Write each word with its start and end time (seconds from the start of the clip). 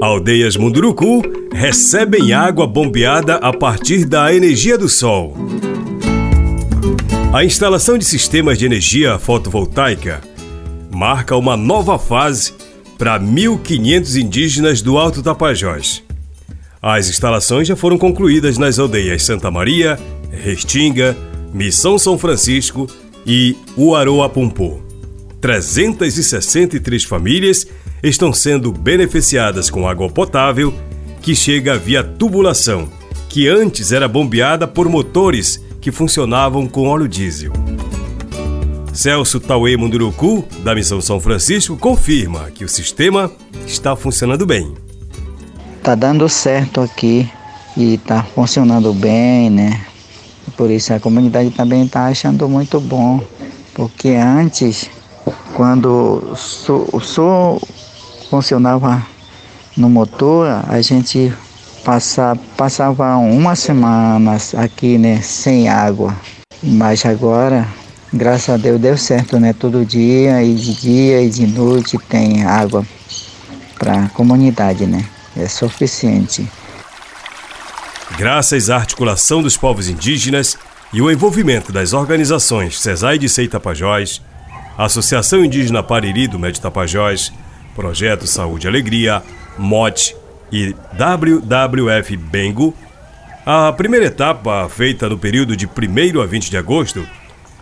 Aldeias 0.00 0.56
Munduruku 0.56 1.22
recebem 1.52 2.32
água 2.32 2.66
bombeada 2.66 3.36
a 3.36 3.52
partir 3.52 4.04
da 4.04 4.34
energia 4.34 4.78
do 4.78 4.88
sol. 4.88 5.36
A 7.32 7.44
instalação 7.44 7.98
de 7.98 8.04
sistemas 8.04 8.58
de 8.58 8.66
energia 8.66 9.18
fotovoltaica 9.18 10.20
marca 10.90 11.36
uma 11.36 11.56
nova 11.56 11.98
fase 11.98 12.54
para 12.98 13.20
1.500 13.20 14.20
indígenas 14.20 14.82
do 14.82 14.98
Alto 14.98 15.22
Tapajós. 15.22 16.02
As 16.82 17.08
instalações 17.08 17.68
já 17.68 17.76
foram 17.76 17.98
concluídas 17.98 18.58
nas 18.58 18.78
aldeias 18.78 19.22
Santa 19.22 19.50
Maria, 19.50 19.98
Restinga, 20.30 21.16
Missão 21.52 21.98
São 21.98 22.18
Francisco 22.18 22.86
e 23.26 23.54
Uaroapumpu. 23.76 24.82
363 25.40 27.04
famílias 27.04 27.66
estão 28.02 28.32
sendo 28.32 28.72
beneficiadas 28.72 29.68
com 29.68 29.88
água 29.88 30.08
potável 30.08 30.72
que 31.20 31.34
chega 31.34 31.78
via 31.78 32.02
tubulação, 32.02 32.88
que 33.28 33.48
antes 33.48 33.92
era 33.92 34.08
bombeada 34.08 34.66
por 34.66 34.88
motores 34.88 35.62
que 35.80 35.92
funcionavam 35.92 36.66
com 36.66 36.88
óleo 36.88 37.08
diesel. 37.08 37.52
Celso 38.92 39.38
Tauê 39.38 39.76
Munduruku, 39.76 40.44
da 40.64 40.74
Missão 40.74 41.00
São 41.00 41.20
Francisco, 41.20 41.76
confirma 41.76 42.50
que 42.50 42.64
o 42.64 42.68
sistema 42.68 43.30
está 43.66 43.94
funcionando 43.94 44.44
bem. 44.44 44.74
Tá 45.82 45.94
dando 45.94 46.28
certo 46.28 46.80
aqui 46.80 47.30
e 47.76 47.98
tá 47.98 48.22
funcionando 48.22 48.92
bem, 48.92 49.48
né? 49.48 49.80
Por 50.56 50.70
isso 50.70 50.92
a 50.92 51.00
comunidade 51.00 51.50
também 51.50 51.86
tá 51.86 52.06
achando 52.06 52.48
muito 52.48 52.80
bom, 52.80 53.22
porque 53.72 54.10
antes, 54.10 54.90
quando 55.54 56.36
o 56.92 57.00
sol 57.00 57.62
funcionava 58.30 59.04
no 59.76 59.90
motor, 59.90 60.46
a 60.68 60.80
gente 60.80 61.32
passa, 61.84 62.38
passava 62.56 63.16
uma 63.16 63.56
semana 63.56 64.36
aqui, 64.56 64.96
né, 64.96 65.20
sem 65.20 65.68
água. 65.68 66.16
Mas 66.62 67.04
agora, 67.04 67.66
graças 68.12 68.54
a 68.54 68.56
Deus, 68.56 68.80
deu 68.80 68.96
certo, 68.96 69.40
né? 69.40 69.52
Todo 69.52 69.84
dia 69.84 70.42
e 70.42 70.54
de 70.54 70.74
dia 70.74 71.22
e 71.22 71.30
de 71.30 71.46
noite 71.46 71.98
tem 72.08 72.44
água 72.44 72.86
para 73.78 74.04
a 74.04 74.08
comunidade, 74.10 74.86
né? 74.86 75.04
É 75.36 75.48
suficiente. 75.48 76.46
Graças 78.18 78.68
à 78.68 78.76
articulação 78.76 79.42
dos 79.42 79.56
povos 79.56 79.88
indígenas 79.88 80.58
e 80.92 81.00
o 81.00 81.10
envolvimento 81.10 81.72
das 81.72 81.94
organizações 81.94 82.78
CESAI 82.78 83.18
de 83.18 83.28
Sei 83.28 83.48
Tapajós, 83.48 84.20
Associação 84.76 85.42
Indígena 85.44 85.82
Pariri 85.82 86.28
do 86.28 86.38
Médio 86.38 86.60
Tapajós, 86.60 87.32
Projeto 87.80 88.26
Saúde 88.26 88.66
e 88.66 88.68
Alegria, 88.68 89.22
MOT 89.56 90.14
e 90.52 90.76
WWF 90.92 92.14
Bengo, 92.14 92.76
a 93.46 93.72
primeira 93.72 94.04
etapa, 94.04 94.68
feita 94.68 95.08
no 95.08 95.16
período 95.16 95.56
de 95.56 95.66
1 95.66 96.20
a 96.20 96.26
20 96.26 96.50
de 96.50 96.58
agosto, 96.58 97.08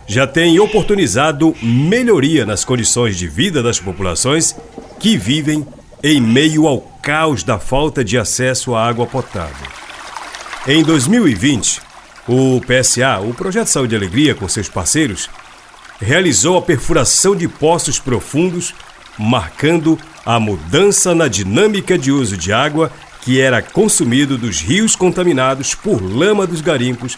já 0.05 0.27
tem 0.27 0.59
oportunizado 0.59 1.55
melhoria 1.63 2.45
nas 2.45 2.65
condições 2.65 3.17
de 3.17 3.29
vida 3.29 3.63
das 3.63 3.79
populações 3.79 4.53
que 4.99 5.15
vivem 5.15 5.65
em 6.03 6.19
meio 6.19 6.67
ao 6.67 6.81
caos 7.01 7.41
da 7.41 7.57
falta 7.57 8.03
de 8.03 8.17
acesso 8.17 8.75
à 8.75 8.85
água 8.85 9.07
potável. 9.07 9.67
Em 10.67 10.83
2020, 10.83 11.81
o 12.27 12.59
PSA, 12.59 13.19
o 13.19 13.33
Projeto 13.33 13.67
Saúde 13.67 13.95
e 13.95 13.97
Alegria, 13.97 14.35
com 14.35 14.49
seus 14.49 14.67
parceiros, 14.67 15.29
realizou 15.97 16.57
a 16.57 16.61
perfuração 16.61 17.37
de 17.37 17.47
poços 17.47 17.99
profundos 17.99 18.75
marcando 19.19 19.99
a 20.29 20.39
mudança 20.39 21.15
na 21.15 21.27
dinâmica 21.27 21.97
de 21.97 22.11
uso 22.11 22.37
de 22.37 22.53
água 22.53 22.91
que 23.23 23.41
era 23.41 23.63
consumido 23.63 24.37
dos 24.37 24.61
rios 24.61 24.95
contaminados 24.95 25.73
por 25.73 25.99
lama 26.03 26.45
dos 26.45 26.61
garimpos, 26.61 27.17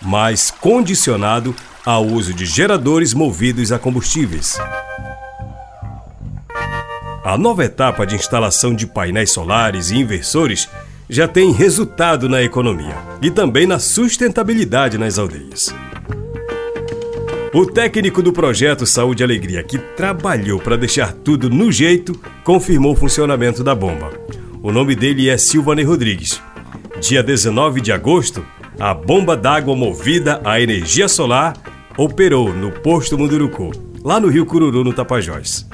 mas 0.00 0.52
condicionado 0.52 1.52
ao 1.84 2.06
uso 2.06 2.32
de 2.32 2.46
geradores 2.46 3.12
movidos 3.12 3.72
a 3.72 3.78
combustíveis. 3.80 4.56
A 7.24 7.36
nova 7.36 7.64
etapa 7.64 8.06
de 8.06 8.14
instalação 8.14 8.72
de 8.72 8.86
painéis 8.86 9.32
solares 9.32 9.90
e 9.90 9.98
inversores 9.98 10.68
já 11.10 11.26
tem 11.26 11.50
resultado 11.50 12.28
na 12.28 12.40
economia 12.40 12.96
e 13.20 13.32
também 13.32 13.66
na 13.66 13.80
sustentabilidade 13.80 14.96
nas 14.96 15.18
aldeias. 15.18 15.74
O 17.54 17.64
técnico 17.64 18.20
do 18.20 18.32
projeto 18.32 18.84
Saúde 18.84 19.22
e 19.22 19.24
Alegria, 19.24 19.62
que 19.62 19.78
trabalhou 19.78 20.58
para 20.58 20.76
deixar 20.76 21.12
tudo 21.12 21.48
no 21.48 21.70
jeito, 21.70 22.12
confirmou 22.42 22.94
o 22.94 22.96
funcionamento 22.96 23.62
da 23.62 23.76
bomba. 23.76 24.12
O 24.60 24.72
nome 24.72 24.96
dele 24.96 25.28
é 25.30 25.38
Silvane 25.38 25.84
Rodrigues. 25.84 26.42
Dia 27.00 27.22
19 27.22 27.80
de 27.80 27.92
agosto, 27.92 28.44
a 28.76 28.92
bomba 28.92 29.36
d'água 29.36 29.76
movida 29.76 30.40
a 30.44 30.60
energia 30.60 31.06
solar 31.06 31.56
operou 31.96 32.52
no 32.52 32.72
posto 32.72 33.16
Munduruku, 33.16 33.70
lá 34.02 34.18
no 34.18 34.26
Rio 34.26 34.44
Cururu, 34.44 34.82
no 34.82 34.92
Tapajós. 34.92 35.64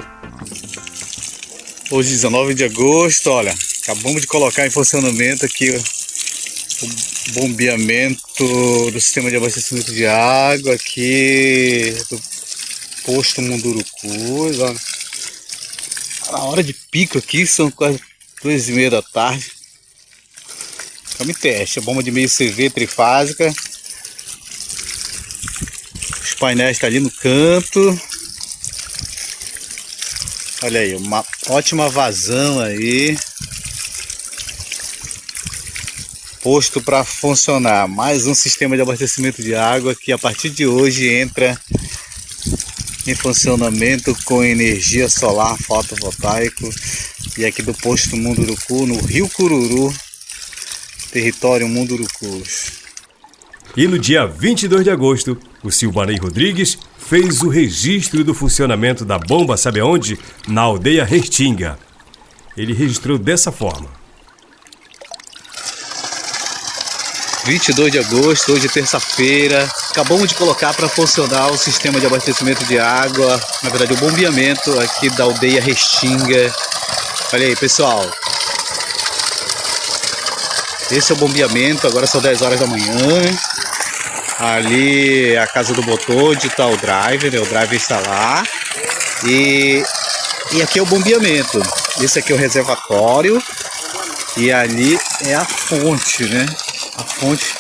Hoje, 1.91 2.11
19 2.11 2.53
de 2.53 2.65
agosto, 2.65 3.31
olha, 3.31 3.55
acabamos 3.83 4.21
de 4.21 4.27
colocar 4.27 4.67
em 4.67 4.71
funcionamento 4.71 5.47
aqui 5.47 5.75
bombeamento 7.33 8.91
do 8.91 9.01
sistema 9.01 9.31
de 9.31 9.37
abastecimento 9.37 9.93
de 9.93 10.07
água 10.07 10.75
aqui 10.75 11.97
do 12.11 12.21
posto 13.05 13.43
Mundurucus. 13.43 14.59
Ó. 14.59 14.75
Na 16.33 16.45
hora 16.45 16.63
de 16.63 16.73
pico 16.73 17.19
aqui, 17.19 17.47
são 17.47 17.71
quase 17.71 18.01
duas 18.43 18.69
e 18.69 18.73
meia 18.73 18.91
da 18.91 19.03
tarde. 19.03 19.51
Estamos 21.11 21.37
em 21.37 21.41
teste, 21.41 21.79
a 21.79 21.83
bomba 21.83 22.03
de 22.03 22.11
meio 22.11 22.29
CV 22.29 22.71
trifásica. 22.71 23.53
Os 26.23 26.35
painéis 26.35 26.77
estão 26.77 26.89
tá 26.89 26.95
ali 26.95 27.01
no 27.01 27.11
canto. 27.11 28.01
Olha 30.63 30.81
aí, 30.81 30.95
uma 30.95 31.25
ótima 31.49 31.89
vazão 31.89 32.61
aí 32.61 33.17
posto 36.51 36.81
para 36.81 37.05
funcionar. 37.05 37.87
Mais 37.87 38.27
um 38.27 38.35
sistema 38.35 38.75
de 38.75 38.83
abastecimento 38.83 39.41
de 39.41 39.55
água 39.55 39.95
que 39.95 40.11
a 40.11 40.19
partir 40.19 40.51
de 40.51 40.67
hoje 40.67 41.09
entra 41.09 41.57
em 43.07 43.15
funcionamento 43.15 44.17
com 44.25 44.43
energia 44.43 45.09
solar 45.09 45.57
fotovoltaico 45.57 46.69
e 47.39 47.45
aqui 47.45 47.63
do 47.63 47.73
posto 47.73 48.17
Munduruku, 48.17 48.85
no 48.85 48.99
Rio 49.01 49.29
Cururu, 49.29 49.95
território 51.13 51.69
Mundurucus. 51.69 52.73
E 53.77 53.87
no 53.87 53.97
dia 53.97 54.27
22 54.27 54.83
de 54.83 54.91
agosto, 54.91 55.39
o 55.63 55.71
Silvanei 55.71 56.17
Rodrigues 56.17 56.77
fez 56.99 57.43
o 57.43 57.49
registro 57.49 58.25
do 58.25 58.35
funcionamento 58.35 59.05
da 59.05 59.21
bomba, 59.21 59.57
sabe 59.57 59.79
aonde? 59.79 60.19
Na 60.49 60.63
aldeia 60.63 61.05
Restinga. 61.05 61.79
Ele 62.57 62.73
registrou 62.73 63.17
dessa 63.19 63.53
forma. 63.53 64.00
22 67.45 67.91
de 67.91 67.99
agosto, 67.99 68.53
hoje 68.53 68.67
é 68.67 68.71
terça-feira. 68.71 69.69
Acabamos 69.91 70.29
de 70.29 70.35
colocar 70.35 70.75
para 70.75 70.89
funcionar 70.89 71.51
o 71.51 71.57
sistema 71.57 71.99
de 71.99 72.07
abastecimento 72.07 72.65
de 72.65 72.79
água, 72.79 73.41
na 73.63 73.71
verdade 73.71 73.95
o 73.95 73.97
bombeamento 73.97 74.79
aqui 74.79 75.09
da 75.11 75.25
aldeia 75.25 75.61
Restinga. 75.61 76.53
Olha 77.33 77.47
aí, 77.47 77.57
pessoal. 77.57 78.11
Esse 80.91 81.13
é 81.13 81.15
o 81.15 81.19
bombeamento, 81.19 81.87
agora 81.87 82.07
são 82.07 82.21
10 82.21 82.43
horas 82.43 82.61
da 82.61 82.67
manhã. 82.67 83.23
Ali 84.39 85.35
é 85.35 85.39
a 85.39 85.47
casa 85.47 85.73
do 85.73 85.83
motor, 85.83 86.33
onde 86.33 86.47
está 86.47 86.67
o 86.67 86.77
driver, 86.77 87.33
né? 87.33 87.39
o 87.39 87.47
driver 87.47 87.75
está 87.75 88.01
lá. 88.01 88.43
E, 89.25 89.83
e 90.53 90.63
aqui 90.63 90.79
é 90.79 90.83
o 90.83 90.87
bombeamento. 90.87 91.61
Esse 92.01 92.19
aqui 92.19 92.33
é 92.33 92.35
o 92.35 92.39
reservatório. 92.39 93.43
E 94.37 94.53
ali 94.53 94.99
é 95.27 95.35
a 95.35 95.45
fonte, 95.45 96.25
né? 96.25 96.47
A 97.01 97.05
fonte 97.05 97.55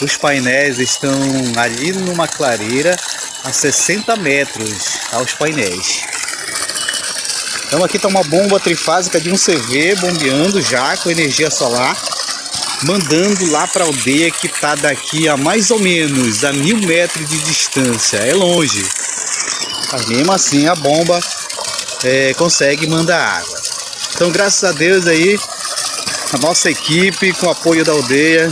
os 0.00 0.16
painéis 0.16 0.78
estão 0.78 1.12
ali 1.56 1.92
numa 1.92 2.28
clareira 2.28 2.96
a 3.42 3.52
60 3.52 4.14
metros 4.16 4.78
aos 5.12 5.32
painéis. 5.32 6.04
Então 7.66 7.82
aqui 7.82 7.96
está 7.96 8.06
uma 8.06 8.22
bomba 8.22 8.60
trifásica 8.60 9.20
de 9.20 9.30
um 9.30 9.36
CV 9.36 9.96
bombeando 9.96 10.62
já 10.62 10.96
com 10.98 11.10
energia 11.10 11.50
solar, 11.50 11.96
mandando 12.84 13.50
lá 13.50 13.66
para 13.66 13.84
a 13.84 13.86
aldeia 13.88 14.30
que 14.30 14.46
está 14.46 14.76
daqui 14.76 15.28
a 15.28 15.36
mais 15.36 15.70
ou 15.72 15.80
menos 15.80 16.44
a 16.44 16.52
mil 16.52 16.78
metros 16.78 17.28
de 17.28 17.38
distância. 17.38 18.18
É 18.18 18.32
longe, 18.32 18.86
mas 19.90 20.06
mesmo 20.06 20.32
assim 20.32 20.68
a 20.68 20.76
bomba 20.76 21.20
é, 22.04 22.32
consegue 22.34 22.86
mandar 22.86 23.40
água. 23.40 23.58
Então 24.14 24.30
graças 24.30 24.62
a 24.62 24.70
Deus 24.70 25.08
aí 25.08 25.38
a 26.32 26.38
nossa 26.38 26.70
equipe 26.70 27.32
com 27.32 27.50
apoio 27.50 27.84
da 27.84 27.92
aldeia 27.92 28.48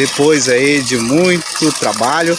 depois 0.00 0.48
aí 0.48 0.82
de 0.82 0.96
muito 0.96 1.70
trabalho, 1.72 2.36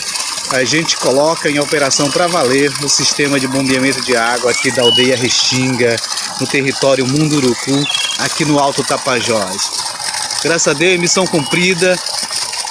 a 0.51 0.63
gente 0.63 0.97
coloca 0.97 1.47
em 1.47 1.59
operação 1.59 2.09
para 2.09 2.25
valer 2.25 2.73
o 2.83 2.89
sistema 2.89 3.39
de 3.39 3.47
bombeamento 3.47 4.01
de 4.01 4.17
água 4.17 4.49
aqui 4.49 4.71
da 4.71 4.81
aldeia 4.81 5.15
Restinga, 5.15 5.95
no 6.39 6.47
território 6.47 7.05
Munduruku, 7.05 7.85
aqui 8.17 8.45
no 8.45 8.57
Alto 8.57 8.83
Tapajós. 8.83 9.69
Graças 10.43 10.67
a 10.69 10.73
Deus, 10.73 10.99
missão 10.99 11.27
cumprida, 11.27 11.95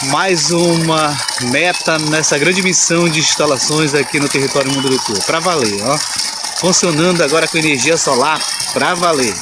mais 0.07 0.51
uma 0.51 1.17
meta 1.43 1.97
nessa 2.11 2.37
grande 2.37 2.61
missão 2.61 3.09
de 3.09 3.21
instalações 3.21 3.95
aqui 3.95 4.19
no 4.19 4.29
território 4.29 4.73
Munduruku, 4.73 5.23
para 5.25 5.39
valer, 5.39 5.81
ó. 5.85 5.97
Funcionando 6.59 7.23
agora 7.23 7.47
com 7.47 7.59
energia 7.59 7.97
solar, 7.97 8.41
para 8.73 8.95
valer. 8.95 9.37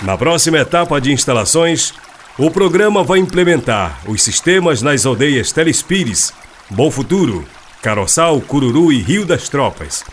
Na 0.00 0.16
próxima 0.16 0.58
etapa 0.58 1.00
de 1.00 1.12
instalações, 1.12 1.92
o 2.36 2.50
programa 2.50 3.04
vai 3.04 3.20
implementar 3.20 4.00
os 4.08 4.22
sistemas 4.22 4.82
nas 4.82 5.06
aldeias 5.06 5.52
Telespires, 5.52 6.32
Bom 6.68 6.90
Futuro, 6.90 7.44
Caroçal, 7.80 8.40
Cururu 8.40 8.92
e 8.92 9.00
Rio 9.00 9.24
das 9.24 9.48
Tropas. 9.48 10.04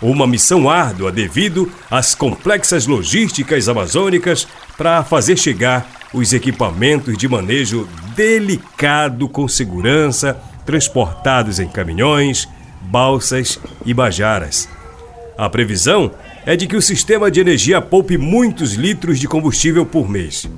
Uma 0.00 0.26
missão 0.26 0.70
árdua 0.70 1.12
devido 1.12 1.70
às 1.90 2.14
complexas 2.14 2.86
logísticas 2.86 3.68
amazônicas 3.68 4.48
para 4.78 5.04
fazer 5.04 5.36
chegar 5.36 5.86
os 6.14 6.32
equipamentos 6.32 7.18
de 7.18 7.28
manejo 7.28 7.86
delicado 8.16 9.28
com 9.28 9.46
segurança, 9.46 10.40
transportados 10.64 11.60
em 11.60 11.68
caminhões, 11.68 12.48
balsas 12.80 13.60
e 13.84 13.92
bajaras. 13.92 14.66
A 15.36 15.50
previsão 15.50 16.12
é 16.46 16.56
de 16.56 16.66
que 16.66 16.76
o 16.76 16.82
sistema 16.82 17.30
de 17.30 17.40
energia 17.40 17.82
poupe 17.82 18.16
muitos 18.16 18.72
litros 18.72 19.20
de 19.20 19.28
combustível 19.28 19.84
por 19.84 20.08
mês. 20.08 20.48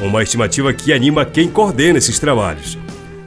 Uma 0.00 0.22
estimativa 0.22 0.72
que 0.72 0.94
anima 0.94 1.26
quem 1.26 1.46
coordena 1.46 1.98
esses 1.98 2.18
trabalhos. 2.18 2.78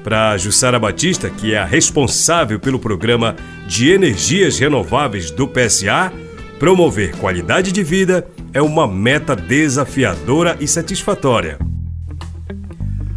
Para 0.04 0.36
Jussara 0.38 0.80
Batista, 0.80 1.30
que 1.30 1.54
é 1.54 1.60
a 1.60 1.66
responsável 1.66 2.60
pelo 2.60 2.80
programa 2.80 3.36
de 3.68 3.92
energias 3.92 4.58
renováveis 4.58 5.30
do 5.30 5.48
PSA, 5.48 6.12
promover 6.58 7.16
qualidade 7.18 7.72
de 7.72 7.84
vida 7.84 8.28
é 8.52 8.62
uma 8.62 8.88
meta 8.88 9.36
desafiadora 9.36 10.58
e 10.60 10.68
satisfatória. 10.68 11.60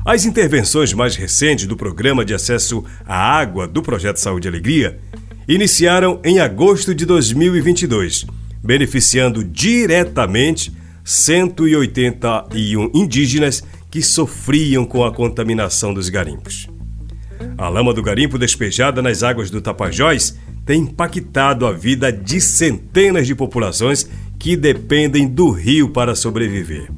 As 0.05 0.27
intervenções 0.27 0.93
mais 0.93 1.17
recentes 1.17 1.67
do 1.67 1.77
Programa 1.77 2.25
de 2.25 2.35
Acesso 2.35 2.85
à 3.07 3.17
Água 3.17 3.67
do 3.67 3.83
Projeto 3.83 4.19
Saúde 4.19 4.47
e 4.47 4.51
Alegria 4.51 5.01
iniciaram 5.49 6.21
em 6.23 6.41
agosto 6.41 6.95
de 6.95 7.07
2022, 7.07 8.27
beneficiando 8.63 9.43
diretamente 9.43 10.73
181 11.07 12.91
indígenas 12.93 13.63
que 13.89 14.03
sofriam 14.03 14.85
com 14.85 15.05
a 15.05 15.15
contaminação 15.15 15.95
dos 15.95 16.09
garimpos. 16.09 16.69
A 17.57 17.69
lama 17.69 17.95
do 17.95 18.03
garimpo 18.03 18.37
despejada 18.37 19.01
nas 19.01 19.23
águas 19.23 19.49
do 19.49 19.61
Tapajós 19.61 20.37
tem 20.65 20.81
impactado 20.81 21.65
a 21.65 21.73
vida 21.73 22.13
de 22.13 22.41
centenas 22.41 23.25
de 23.25 23.37
populações 23.37 24.11
que 24.37 24.57
dependem 24.57 25.29
do 25.29 25.51
rio 25.53 25.91
para 25.91 26.17
sobreviver. 26.17 26.91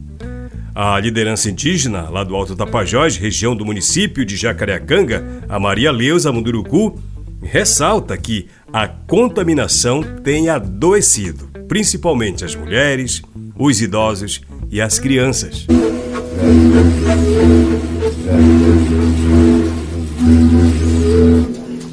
A 0.75 0.99
liderança 0.99 1.51
indígena 1.51 2.09
lá 2.09 2.25
do 2.25 2.35
Alto 2.35 2.57
Tapajós, 2.57 3.17
região 3.19 3.55
do 3.55 3.67
município 3.67 4.25
de 4.25 4.37
Jacareacanga, 4.37 5.43
a 5.51 5.61
Maria 5.61 5.93
Leusa 5.93 6.33
Munduruku, 6.33 6.99
ressalta 7.43 8.17
que 8.17 8.47
a 8.73 8.89
contaminação 8.89 10.03
tem 10.23 10.49
adoecido, 10.49 11.51
principalmente 11.69 12.45
as 12.45 12.55
mulheres, 12.55 13.23
os 13.59 13.83
idosos 13.83 14.41
e 14.71 14.81
as 14.81 14.99
crianças. 14.99 15.67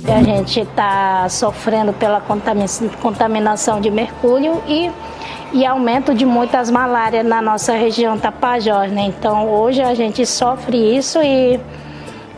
A 0.08 0.24
gente 0.24 0.60
está 0.62 1.28
sofrendo 1.28 1.92
pela 1.94 2.22
contaminação 3.02 3.82
de 3.82 3.90
mercúrio 3.90 4.62
e, 4.68 4.92
e 5.52 5.66
aumento 5.66 6.14
de 6.14 6.26
muitas 6.26 6.70
malárias 6.70 7.26
na 7.26 7.42
nossa 7.42 7.74
região 7.74 8.18
Tapajós, 8.18 8.92
né? 8.92 9.08
Então 9.08 9.50
hoje 9.50 9.82
a 9.82 9.94
gente 9.96 10.26
sofre 10.26 10.78
isso 10.96 11.20
e, 11.22 11.60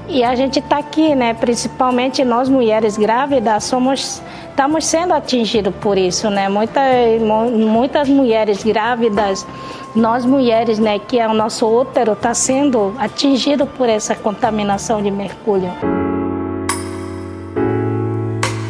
e 0.09 0.23
a 0.23 0.35
gente 0.35 0.59
está 0.59 0.77
aqui, 0.77 1.15
né? 1.15 1.33
Principalmente 1.33 2.23
nós 2.23 2.49
mulheres 2.49 2.97
grávidas 2.97 3.63
somos 3.65 4.21
estamos 4.49 4.85
sendo 4.85 5.13
atingidos 5.13 5.73
por 5.75 5.97
isso, 5.97 6.29
né? 6.31 6.49
Muitas, 6.49 6.83
muitas 7.21 8.09
mulheres 8.09 8.63
grávidas, 8.63 9.45
nós 9.95 10.25
mulheres, 10.25 10.79
né, 10.79 10.97
que 10.97 11.19
é 11.19 11.27
o 11.27 11.33
nosso 11.33 11.67
útero, 11.67 12.13
está 12.13 12.33
sendo 12.33 12.93
atingido 12.97 13.67
por 13.67 13.87
essa 13.87 14.15
contaminação 14.15 15.01
de 15.01 15.11
mercúrio. 15.11 15.71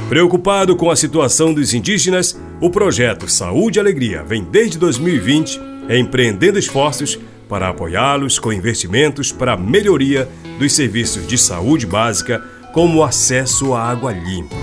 Preocupado 0.10 0.76
com 0.76 0.90
a 0.90 0.96
situação 0.96 1.54
dos 1.54 1.74
indígenas, 1.74 2.38
o 2.62 2.70
projeto 2.70 3.30
Saúde 3.30 3.78
e 3.78 3.82
Alegria 3.82 4.24
vem 4.24 4.44
desde 4.44 4.78
2020 4.78 5.60
empreendendo 5.90 6.60
esforços 6.60 7.18
para 7.48 7.70
apoiá-los 7.70 8.40
com 8.40 8.52
investimentos 8.52 9.32
para 9.32 9.54
a 9.54 9.58
melhoria 9.58 10.28
dos 10.60 10.74
serviços 10.74 11.26
de 11.28 11.38
saúde 11.38 11.86
básica, 11.86 12.44
como 12.74 13.00
o 13.00 13.04
acesso 13.04 13.74
à 13.74 13.84
água 13.84 14.12
limpa. 14.12 14.56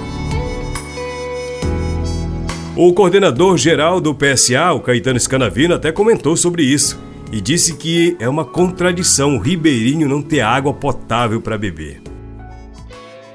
O 2.77 2.93
coordenador 2.93 3.57
geral 3.57 4.01
do 4.01 4.15
PSA, 4.15 4.73
o 4.73 4.81
Caetano 4.81 5.19
Scanavino, 5.19 5.75
até 5.75 5.93
comentou 5.93 6.37
sobre 6.37 6.63
isso 6.63 7.01
e 7.31 7.41
disse 7.41 7.77
que 7.77 8.17
é 8.19 8.29
uma 8.29 8.45
contradição 8.45 9.37
o 9.37 9.39
ribeirinho 9.39 10.09
não 10.09 10.21
ter 10.21 10.41
água 10.41 10.75
potável 10.75 11.41
para 11.41 11.57
beber. 11.57 12.03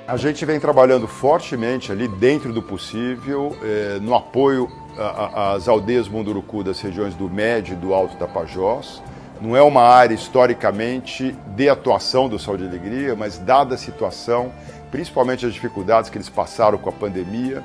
A 0.07 0.17
gente 0.17 0.43
vem 0.43 0.59
trabalhando 0.59 1.07
fortemente 1.07 1.91
ali, 1.91 2.07
dentro 2.07 2.51
do 2.51 2.61
possível, 2.61 3.55
eh, 3.61 3.99
no 4.01 4.15
apoio 4.15 4.67
às 4.97 5.67
aldeias 5.67 6.07
Munduruku 6.07 6.63
das 6.63 6.81
regiões 6.81 7.13
do 7.15 7.29
Médio 7.29 7.73
e 7.73 7.75
do 7.77 7.93
Alto 7.93 8.17
Tapajós. 8.17 9.01
Não 9.41 9.55
é 9.55 9.61
uma 9.61 9.83
área 9.83 10.13
historicamente 10.13 11.33
de 11.55 11.69
atuação 11.69 12.27
do 12.27 12.37
Saúde 12.37 12.65
e 12.65 12.67
Alegria, 12.67 13.15
mas 13.15 13.37
dada 13.37 13.75
a 13.75 13.77
situação, 13.77 14.51
principalmente 14.91 15.45
as 15.45 15.53
dificuldades 15.53 16.09
que 16.09 16.17
eles 16.17 16.27
passaram 16.27 16.77
com 16.77 16.89
a 16.89 16.91
pandemia, 16.91 17.63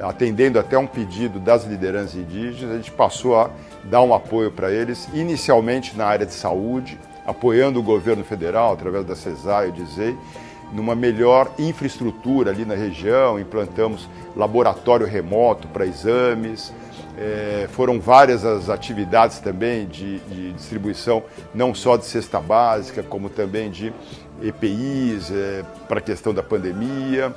atendendo 0.00 0.58
até 0.58 0.76
um 0.76 0.86
pedido 0.86 1.38
das 1.38 1.64
lideranças 1.64 2.16
indígenas, 2.16 2.74
a 2.74 2.76
gente 2.76 2.90
passou 2.90 3.38
a 3.38 3.50
dar 3.84 4.02
um 4.02 4.12
apoio 4.12 4.50
para 4.50 4.72
eles, 4.72 5.08
inicialmente 5.14 5.96
na 5.96 6.06
área 6.06 6.26
de 6.26 6.32
saúde, 6.34 6.98
apoiando 7.24 7.78
o 7.78 7.84
governo 7.84 8.24
federal 8.24 8.72
através 8.72 9.04
da 9.04 9.14
CESAI 9.14 9.68
e 9.68 9.72
DIZEI, 9.72 10.18
numa 10.72 10.96
melhor 10.96 11.52
infraestrutura 11.56 12.50
ali 12.50 12.64
na 12.64 12.74
região, 12.74 13.38
implantamos 13.38 14.08
laboratório 14.34 15.06
remoto 15.06 15.68
para 15.68 15.86
exames, 15.86 16.72
é, 17.18 17.68
foram 17.72 18.00
várias 18.00 18.44
as 18.44 18.68
atividades 18.70 19.38
também 19.38 19.86
de, 19.86 20.18
de, 20.20 20.52
distribuição, 20.52 21.22
não 21.54 21.74
só 21.74 21.96
de 21.96 22.06
cesta 22.06 22.40
básica, 22.40 23.02
como 23.02 23.28
também 23.28 23.70
de 23.70 23.92
EPIs 24.42 25.30
é, 25.30 25.64
para 25.86 25.98
a 25.98 26.02
questão 26.02 26.32
da 26.32 26.42
pandemia 26.42 27.34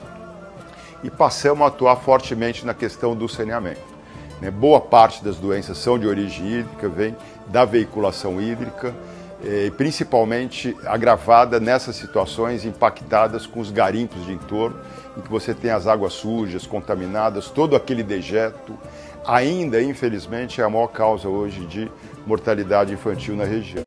e 1.03 1.09
passamos 1.09 1.63
a 1.63 1.67
atuar 1.67 1.97
fortemente 1.97 2.65
na 2.65 2.73
questão 2.73 3.15
do 3.15 3.29
saneamento. 3.29 3.95
Né? 4.41 4.50
Boa 4.50 4.81
parte 4.81 5.23
das 5.23 5.38
doenças 5.38 5.77
são 5.77 6.00
de 6.00 6.07
origem 6.07 6.59
hídrica, 6.59 6.89
vem 6.89 7.15
da 7.47 7.63
veiculação 7.63 8.41
hídrica, 8.41 8.93
eh, 9.43 9.71
principalmente 9.77 10.75
agravada 10.85 11.59
nessas 11.59 11.95
situações 11.95 12.65
impactadas 12.65 13.45
com 13.45 13.59
os 13.59 13.69
garimpos 13.69 14.25
de 14.25 14.33
entorno, 14.33 14.77
em 15.15 15.21
que 15.21 15.29
você 15.29 15.53
tem 15.53 15.69
as 15.69 15.85
águas 15.85 16.13
sujas, 16.13 16.65
contaminadas, 16.65 17.50
todo 17.50 17.75
aquele 17.75 18.01
dejeto, 18.01 18.77
ainda, 19.27 19.82
infelizmente, 19.82 20.62
é 20.62 20.63
a 20.63 20.70
maior 20.70 20.88
causa 20.88 21.27
hoje 21.27 21.65
de 21.65 21.91
mortalidade 22.25 22.94
infantil 22.94 23.36
na 23.36 23.46
região. 23.46 23.84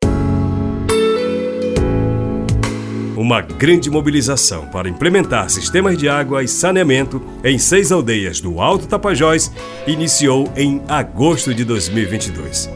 uma 3.18 3.40
grande 3.40 3.90
mobilização 3.90 4.66
para 4.66 4.88
implementar 4.88 5.50
sistemas 5.50 5.98
de 5.98 6.08
água 6.08 6.44
e 6.44 6.46
saneamento 6.46 7.20
em 7.42 7.58
seis 7.58 7.90
aldeias 7.90 8.40
do 8.40 8.60
Alto 8.60 8.86
Tapajós 8.86 9.52
iniciou 9.88 10.48
em 10.56 10.80
agosto 10.86 11.52
de 11.52 11.64
2022. 11.64 12.70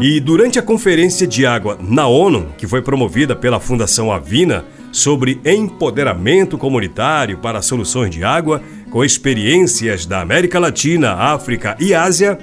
E 0.00 0.18
durante 0.18 0.58
a 0.58 0.62
Conferência 0.62 1.26
de 1.26 1.44
Água 1.44 1.78
na 1.80 2.06
ONU, 2.06 2.48
que 2.56 2.66
foi 2.66 2.80
promovida 2.80 3.36
pela 3.36 3.60
Fundação 3.60 4.10
Avina 4.10 4.64
sobre 4.90 5.38
empoderamento 5.44 6.56
comunitário 6.56 7.36
para 7.38 7.60
soluções 7.60 8.10
de 8.10 8.24
água, 8.24 8.62
com 8.96 9.04
experiências 9.04 10.06
da 10.06 10.22
América 10.22 10.58
Latina, 10.58 11.12
África 11.12 11.76
e 11.78 11.94
Ásia, 11.94 12.38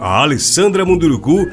a 0.00 0.22
Alessandra 0.22 0.86
Munduruku 0.86 1.46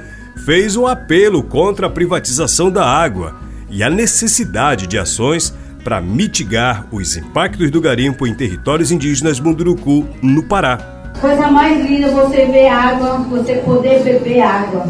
fez 0.46 0.78
um 0.78 0.88
apelo 0.88 1.44
contra 1.44 1.88
a 1.88 1.90
privatização 1.90 2.72
da 2.72 2.86
água 2.86 3.36
e 3.70 3.84
a 3.84 3.90
necessidade 3.90 4.88
de 4.88 4.98
ações 4.98 5.54
para 5.84 6.00
mitigar 6.00 6.88
os 6.90 7.18
impactos 7.18 7.70
do 7.70 7.82
garimpo 7.82 8.26
em 8.26 8.34
territórios 8.34 8.94
indígenas 8.94 9.42
Munduruku, 9.42 10.08
no 10.22 10.44
Pará. 10.44 10.78
Coisa 11.20 11.52
mais 11.52 11.86
linda 11.86 12.08
você 12.08 12.46
ver 12.46 12.70
água, 12.70 13.18
você 13.30 13.56
poder 13.56 14.04
beber 14.06 14.40
água. 14.40 14.88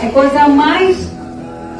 É 0.00 0.06
coisa 0.06 0.46
mais, 0.46 1.10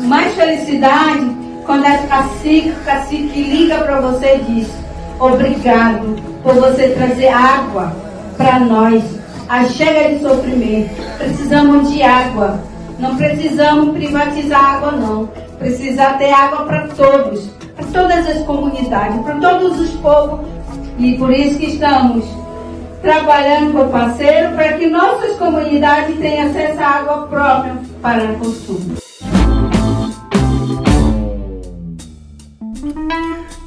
mais 0.00 0.34
felicidade 0.34 1.30
quando 1.64 1.86
a 1.86 1.98
cacique, 1.98 2.72
cacique 2.84 3.40
liga 3.40 3.78
para 3.84 4.00
você 4.00 4.34
e 4.34 4.52
diz: 4.52 4.89
Obrigado 5.20 6.16
por 6.42 6.54
você 6.54 6.88
trazer 6.88 7.28
água 7.28 7.92
para 8.38 8.58
nós. 8.58 9.04
A 9.50 9.66
chega 9.66 10.14
de 10.14 10.22
sofrimento. 10.22 10.94
Precisamos 11.18 11.92
de 11.92 12.02
água. 12.02 12.58
Não 12.98 13.16
precisamos 13.16 13.90
privatizar 13.92 14.76
água, 14.76 14.92
não. 14.92 15.26
Precisa 15.58 16.14
ter 16.14 16.32
água 16.32 16.64
para 16.64 16.88
todos, 16.88 17.50
para 17.76 17.84
todas 17.86 18.28
as 18.28 18.42
comunidades, 18.46 19.20
para 19.20 19.34
todos 19.34 19.78
os 19.78 19.90
povos. 19.96 20.40
E 20.98 21.18
por 21.18 21.30
isso 21.30 21.58
que 21.58 21.66
estamos 21.66 22.24
trabalhando 23.02 23.72
com 23.72 23.82
o 23.82 23.88
parceiro 23.88 24.54
para 24.54 24.74
que 24.74 24.86
nossas 24.86 25.36
comunidades 25.36 26.18
tenham 26.18 26.48
acesso 26.48 26.80
à 26.80 26.86
água 26.86 27.26
própria 27.26 27.76
para 28.00 28.34
consumo. 28.34 29.09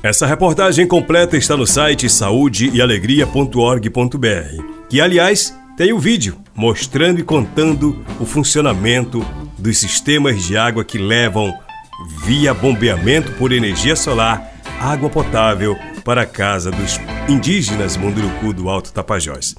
Essa 0.03 0.27
reportagem 0.27 0.86
completa 0.86 1.38
está 1.38 1.55
no 1.55 1.65
site 1.65 2.10
saudeealegria.org.br, 2.10 4.63
que 4.89 5.00
aliás 5.00 5.57
tem 5.77 5.93
o 5.93 5.95
um 5.95 6.00
vídeo 6.00 6.36
mostrando 6.53 7.22
e 7.22 7.24
contando 7.24 8.03
o 8.19 8.25
funcionamento 8.25 9.25
dos 9.57 9.77
sistemas 9.77 10.43
de 10.43 10.57
água 10.57 10.83
que 10.83 10.98
levam 10.98 11.57
via 12.25 12.53
bombeamento 12.53 13.31
por 13.38 13.53
energia 13.53 13.95
solar 13.95 14.51
água 14.77 15.10
potável 15.10 15.77
para 16.03 16.24
a 16.24 16.25
casa 16.25 16.69
dos 16.69 17.00
indígenas 17.29 17.95
Munduruku 17.95 18.51
do 18.51 18.67
Alto 18.67 18.91
Tapajós. 18.91 19.55